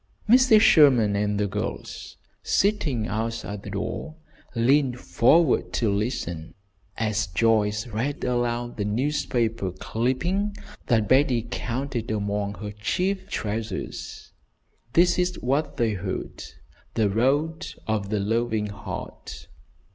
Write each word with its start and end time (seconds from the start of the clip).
Mrs. 0.27 0.61
Sherman 0.61 1.15
and 1.15 1.39
the 1.39 1.45
girls, 1.45 2.17
sitting 2.41 3.05
outside 3.07 3.61
the 3.61 3.69
door, 3.69 4.15
leaned 4.55 4.99
forward 4.99 5.71
to 5.73 5.93
listen, 5.93 6.55
as 6.97 7.27
Joyce 7.27 7.85
read 7.85 8.23
aloud 8.23 8.77
the 8.77 8.83
newspaper 8.83 9.71
clipping 9.71 10.57
that 10.87 11.07
Betty 11.07 11.47
counted 11.51 12.09
among 12.09 12.55
her 12.55 12.71
chief 12.71 13.29
treasures. 13.29 14.31
This 14.93 15.19
is 15.19 15.35
what 15.35 15.77
they 15.77 15.93
heard: 15.93 16.45
"THE 16.95 17.07
ROAD 17.07 17.67
OF 17.85 18.09
THE 18.09 18.19
LOVING 18.21 18.69
HEART." 18.71 19.49